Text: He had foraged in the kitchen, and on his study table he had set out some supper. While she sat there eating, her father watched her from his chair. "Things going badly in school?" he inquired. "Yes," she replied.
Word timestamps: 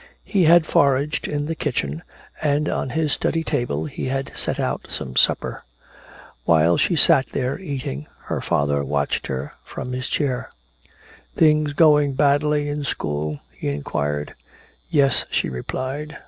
He 0.25 0.45
had 0.45 0.65
foraged 0.65 1.27
in 1.27 1.45
the 1.45 1.53
kitchen, 1.53 2.01
and 2.41 2.67
on 2.67 2.89
his 2.89 3.11
study 3.11 3.43
table 3.43 3.85
he 3.85 4.07
had 4.07 4.31
set 4.35 4.59
out 4.59 4.87
some 4.89 5.15
supper. 5.15 5.63
While 6.43 6.77
she 6.77 6.95
sat 6.95 7.27
there 7.27 7.59
eating, 7.59 8.07
her 8.23 8.41
father 8.41 8.83
watched 8.83 9.27
her 9.27 9.53
from 9.63 9.93
his 9.93 10.09
chair. 10.09 10.49
"Things 11.35 11.73
going 11.73 12.13
badly 12.13 12.67
in 12.67 12.83
school?" 12.83 13.41
he 13.51 13.67
inquired. 13.67 14.33
"Yes," 14.89 15.25
she 15.29 15.49
replied. 15.49 16.17